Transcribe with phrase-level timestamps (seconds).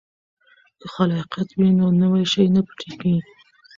[0.79, 3.15] که خلاقیت وي نو نوی شی نه پټیږي.